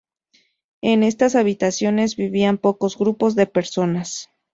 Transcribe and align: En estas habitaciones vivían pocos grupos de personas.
En 0.81 1.03
estas 1.03 1.35
habitaciones 1.35 2.15
vivían 2.15 2.57
pocos 2.57 2.97
grupos 2.97 3.35
de 3.35 3.45
personas. 3.45 4.31